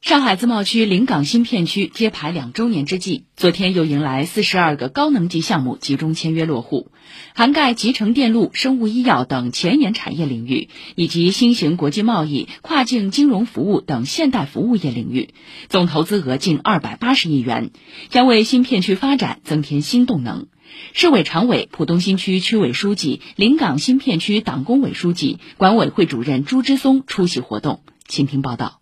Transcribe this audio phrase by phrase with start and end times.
[0.00, 6.90] 上海自贸区临港新片区揭牌两周年之际，昨天又迎来四十二个高能级项目集中签约落户，
[7.34, 15.34] 涵盖集成电路、生物医药等前沿产业领域，以及新型国际贸易、跨境金融服务等现代服务业领域，
[15.68, 17.70] 总投资额近二百八十亿元，
[18.08, 20.46] 将为新片区发展增添新动能。
[20.94, 28.79] 市委常委、浦东新区区委书记、临港新片区党工委书记、管委会主任朱之松出席活动，请听报道。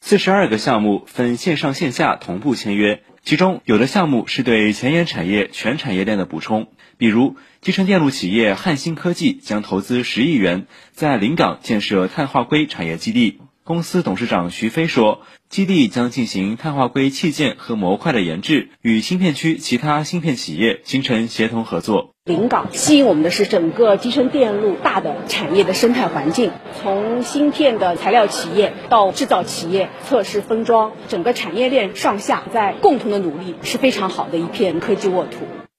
[0.00, 13.40] 四十二个项目分线上线下同步签约，其中有的项目是对前沿产业全产业链的补充，比如集成电路企业汉芯科技将投资十亿元在临港建设碳化硅产业基地。
[13.64, 22.14] 公司董事长徐飞说，基地将进行碳化硅器件和模块的研制，与芯片区其他芯片企业形成协同合作。
[22.28, 35.38] 临港吸引我们的是整个集成电路大的产业的生态环境，从芯片的材料企业到制造企业、测试封装，整个产业链上下在共同的努力，是非常好的一片科技沃土。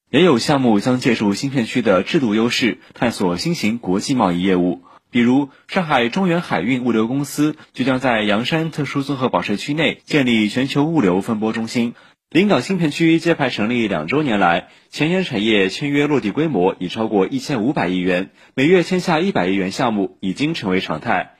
[0.10, 4.82] 也有项目将借助芯片区的制度优势，探索新型国际贸易业务。
[5.12, 11.94] 比如，上海中远海运物流公司就将在洋山特殊综合保税区内建立全球物流分拨中心。
[12.32, 21.32] 临港新片区揭牌成立两周年来，前沿产业签约落地规模已超过一千五百亿元，每月签下一百亿元项目已经成为常态。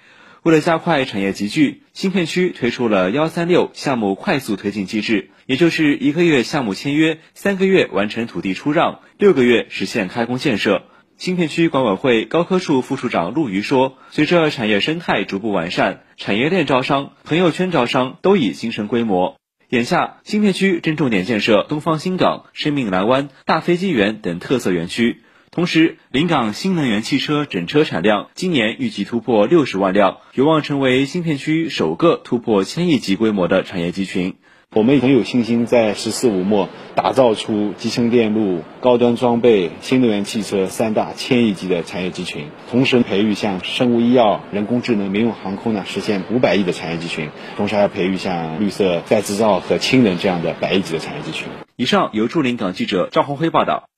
[0.42, 10.86] 为了加快产业集聚，新片区推出了“幺三六”项目快速推进机制，也就是一个月项目签约，三个月完成土地出让，六个月实现开工建设。
[11.18, 19.39] 新片区管委会高科处副处长陆瑜说：“随着产业生态逐步完善，产业链招商、朋友圈招商都已形成规模。
[19.70, 25.22] 眼下，新片区正重点建设东方新港、生命蓝湾、大飞机园等特色园区。
[25.52, 34.38] 同时，临港新能源汽车整车产量今年预计突破六十万辆，有望成为新片区首个突破千亿级规模的产业集群。”
[34.76, 51.48] 我们很有信心，在“十四五”末打造出集成电路、高端装备、新能源汽车三大千亿级的产业集群，同时培育像生物医药、人工智能、民用航空呢，实现五百亿的产业集群，同时还要培育像绿色再制造和氢能这样的百亿级的产业集群。
[51.76, 53.89] 以上由驻临港记者赵红辉报道。